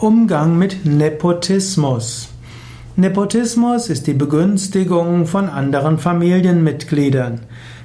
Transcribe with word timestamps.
Umgang 0.00 0.58
mit 0.58 0.84
Nepotismus. 0.84 2.28
Nepotismus 2.96 3.88
ist 3.88 4.08
die 4.08 4.12
Begünstigung 4.12 5.24
von 5.24 5.48
anderen 5.48 5.98
Familienmitgliedern. 5.98 7.42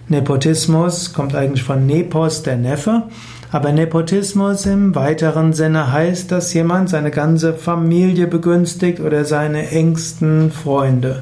Nepotismus 0.08 1.14
kommt 1.14 1.36
eigentlich 1.36 1.62
von 1.62 1.86
Nepos, 1.86 2.42
der 2.42 2.58
Neffe, 2.58 3.04
aber 3.52 3.72
Nepotismus 3.72 4.66
im 4.66 4.96
weiteren 4.96 5.54
Sinne 5.54 5.92
heißt, 5.92 6.32
dass 6.32 6.52
jemand 6.52 6.90
seine 6.90 7.12
ganze 7.12 7.54
Familie 7.54 8.26
begünstigt 8.26 9.00
oder 9.00 9.24
seine 9.24 9.70
engsten 9.70 10.52
Freunde. 10.52 11.22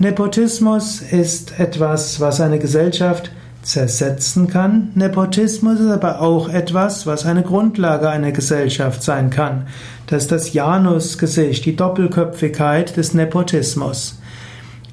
Nepotismus 0.00 1.02
ist 1.02 1.60
etwas, 1.60 2.18
was 2.18 2.40
eine 2.40 2.58
Gesellschaft 2.58 3.30
zersetzen 3.64 4.46
kann. 4.46 4.90
Nepotismus 4.94 5.80
ist 5.80 5.90
aber 5.90 6.20
auch 6.20 6.48
etwas, 6.48 7.06
was 7.06 7.26
eine 7.26 7.42
Grundlage 7.42 8.08
einer 8.10 8.30
Gesellschaft 8.30 9.02
sein 9.02 9.30
kann. 9.30 9.66
Das 10.06 10.24
ist 10.24 10.32
das 10.32 10.52
Janusgesicht, 10.52 11.64
die 11.64 11.74
Doppelköpfigkeit 11.74 12.96
des 12.96 13.14
Nepotismus. 13.14 14.20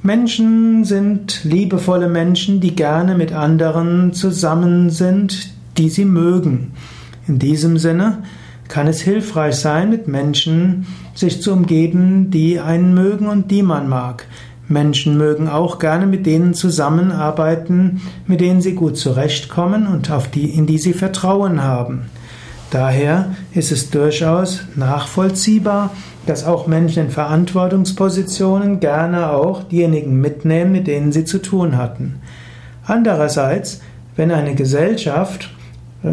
Menschen 0.03 0.83
sind 0.83 1.43
liebevolle 1.43 2.07
Menschen, 2.09 2.59
die 2.59 2.75
gerne 2.75 3.15
mit 3.15 3.33
anderen 3.33 4.13
zusammen 4.13 4.89
sind, 4.89 5.53
die 5.77 5.89
sie 5.89 6.05
mögen. 6.05 6.73
In 7.27 7.37
diesem 7.37 7.77
Sinne 7.77 8.23
kann 8.67 8.87
es 8.87 9.01
hilfreich 9.01 9.55
sein, 9.55 9.89
mit 9.89 10.07
Menschen 10.07 10.87
sich 11.13 11.41
zu 11.41 11.51
umgeben, 11.51 12.31
die 12.31 12.59
einen 12.59 12.93
mögen 12.93 13.27
und 13.27 13.51
die 13.51 13.63
man 13.63 13.89
mag. 13.89 14.25
Menschen 14.71 15.17
mögen 15.17 15.47
auch 15.47 15.77
gerne 15.77 16.07
mit 16.07 16.25
denen 16.25 16.53
zusammenarbeiten, 16.53 18.01
mit 18.25 18.41
denen 18.41 18.61
sie 18.61 18.73
gut 18.73 18.97
zurechtkommen 18.97 19.87
und 19.87 20.09
auf 20.09 20.29
die, 20.29 20.49
in 20.49 20.65
die 20.65 20.77
sie 20.77 20.93
Vertrauen 20.93 21.63
haben. 21.63 22.09
Daher 22.71 23.35
ist 23.53 23.71
es 23.71 23.89
durchaus 23.89 24.61
nachvollziehbar, 24.75 25.91
dass 26.25 26.45
auch 26.45 26.67
Menschen 26.67 27.05
in 27.05 27.11
Verantwortungspositionen 27.11 28.79
gerne 28.79 29.31
auch 29.31 29.63
diejenigen 29.63 30.21
mitnehmen, 30.21 30.71
mit 30.71 30.87
denen 30.87 31.11
sie 31.11 31.25
zu 31.25 31.41
tun 31.41 31.75
hatten. 31.75 32.21
Andererseits, 32.85 33.81
wenn 34.15 34.31
eine 34.31 34.55
Gesellschaft 34.55 35.49
äh, 36.03 36.09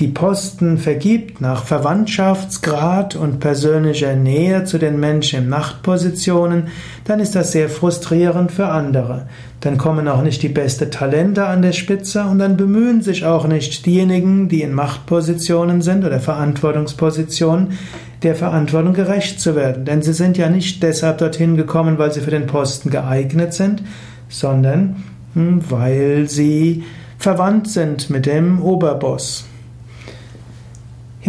die 0.00 0.08
Posten 0.08 0.78
vergibt 0.78 1.42
nach 1.42 1.64
Verwandtschaftsgrad 1.64 3.16
und 3.16 3.38
persönlicher 3.38 4.16
Nähe 4.16 4.64
zu 4.64 4.78
den 4.78 4.98
Menschen 4.98 5.44
in 5.44 5.48
Machtpositionen, 5.50 6.68
dann 7.04 7.20
ist 7.20 7.36
das 7.36 7.52
sehr 7.52 7.68
frustrierend 7.68 8.50
für 8.50 8.68
andere. 8.68 9.26
Dann 9.60 9.76
kommen 9.76 10.08
auch 10.08 10.22
nicht 10.22 10.42
die 10.42 10.48
besten 10.48 10.90
Talente 10.90 11.44
an 11.44 11.60
der 11.60 11.72
Spitze 11.72 12.24
und 12.24 12.38
dann 12.38 12.56
bemühen 12.56 13.02
sich 13.02 13.26
auch 13.26 13.46
nicht 13.46 13.84
diejenigen, 13.84 14.48
die 14.48 14.62
in 14.62 14.72
Machtpositionen 14.72 15.82
sind 15.82 16.02
oder 16.06 16.18
Verantwortungspositionen, 16.18 17.78
der 18.22 18.34
Verantwortung 18.34 18.94
gerecht 18.94 19.38
zu 19.38 19.54
werden. 19.54 19.84
Denn 19.84 20.00
sie 20.00 20.14
sind 20.14 20.38
ja 20.38 20.48
nicht 20.48 20.82
deshalb 20.82 21.18
dorthin 21.18 21.58
gekommen, 21.58 21.98
weil 21.98 22.10
sie 22.10 22.20
für 22.20 22.30
den 22.30 22.46
Posten 22.46 22.88
geeignet 22.88 23.52
sind, 23.52 23.82
sondern 24.30 24.96
hm, 25.34 25.60
weil 25.68 26.26
sie 26.26 26.84
verwandt 27.18 27.68
sind 27.68 28.08
mit 28.08 28.24
dem 28.24 28.62
Oberboss. 28.62 29.49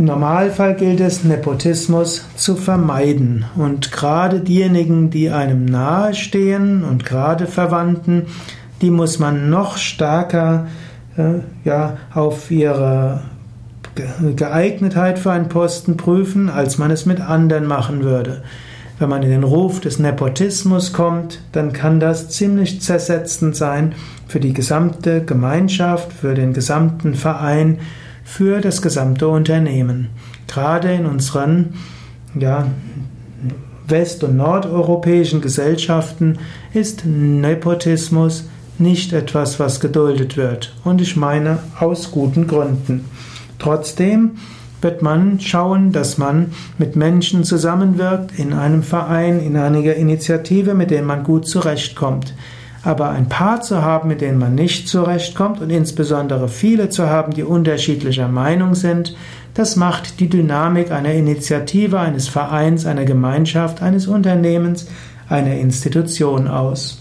Im 0.02 0.08
Normalfall 0.08 0.74
gilt 0.74 1.00
es, 1.00 1.24
Nepotismus 1.24 2.26
zu 2.36 2.56
vermeiden. 2.56 3.46
Und 3.56 3.92
gerade 3.92 4.40
diejenigen, 4.40 5.12
die 5.12 5.30
einem 5.30 5.66
nahestehen 5.66 6.84
und 6.84 7.06
gerade 7.06 7.46
Verwandten, 7.46 8.24
die 8.82 8.90
muss 8.90 9.20
man 9.20 9.52
noch 9.52 9.78
stärker 9.78 10.66
äh, 11.18 11.42
ja, 11.66 11.98
auf 12.16 12.50
ihre 12.50 13.22
Geeignetheit 14.36 15.20
für 15.20 15.34
einen 15.34 15.50
Posten 15.50 15.98
prüfen, 15.98 16.50
als 16.50 16.80
man 16.80 16.90
es 16.90 17.06
mit 17.06 17.22
anderen 17.22 17.68
machen 17.68 18.02
würde. 18.02 18.42
Wenn 18.98 19.10
man 19.10 19.22
in 19.22 19.30
den 19.30 19.44
Ruf 19.44 19.82
des 19.82 20.00
Nepotismus 20.00 20.94
kommt, 20.94 21.42
dann 21.52 21.74
kann 21.74 22.00
das 22.00 22.30
ziemlich 22.30 22.82
zersetzend 22.82 23.56
sein 23.56 23.94
für 24.28 24.40
die 24.40 24.54
gesamte 24.54 25.24
Gemeinschaft, 25.24 26.12
für 26.12 26.34
den 26.34 26.54
gesamten 26.54 27.14
Verein, 27.14 27.78
für 28.24 28.62
das 28.62 28.82
gesamte 28.82 29.28
Unternehmen. 29.28 30.10
Gerade 30.48 30.94
in 30.94 31.06
unseren 31.06 31.74
ja, 32.36 32.68
west- 33.88 34.24
und 34.24 34.38
nordeuropäischen 34.38 35.42
Gesellschaften 35.42 36.40
ist 36.74 37.06
Nepotismus 37.06 38.46
nicht 38.78 39.14
etwas, 39.14 39.60
was 39.60 39.80
geduldet 39.80 40.38
wird. 40.38 40.74
Und 40.84 41.02
ich 41.02 41.16
meine 41.16 41.60
aus 41.80 42.12
guten 42.12 42.48
Gründen. 42.48 43.06
Trotzdem 43.60 44.32
wird 44.82 45.04
man 45.04 45.40
schauen, 45.40 45.92
dass 45.92 46.18
man 46.18 46.54
mit 46.80 46.96
Menschen 46.96 47.44
zusammenwirkt 47.44 48.38
in 48.40 48.54
einem 48.54 48.82
Verein, 48.82 49.40
in 49.40 49.56
einiger 49.56 49.96
Initiative, 49.96 50.74
mit 50.74 50.90
denen 50.90 51.06
man 51.06 51.24
gut 51.24 51.48
zurechtkommt. 51.48 52.34
Aber 52.84 53.10
ein 53.10 53.30
Paar 53.30 53.62
zu 53.62 53.82
haben, 53.84 54.08
mit 54.08 54.22
denen 54.22 54.40
man 54.40 54.56
nicht 54.56 54.88
zurechtkommt 54.88 55.62
und 55.62 55.70
insbesondere 55.70 56.48
viele 56.48 56.90
zu 56.90 57.08
haben, 57.08 57.34
die 57.34 57.44
unterschiedlicher 57.44 58.28
Meinung 58.28 58.74
sind, 58.74 59.16
das 59.54 59.76
macht 59.76 60.20
die 60.20 60.30
Dynamik 60.30 60.92
einer 60.92 61.14
Initiative, 61.14 62.00
eines 62.00 62.28
Vereins, 62.28 62.86
einer 62.86 63.06
Gemeinschaft, 63.06 63.82
eines 63.82 64.08
Unternehmens, 64.08 64.88
einer 65.30 65.56
Institution 65.56 66.48
aus. 66.48 67.01